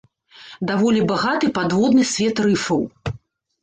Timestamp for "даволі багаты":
0.69-1.53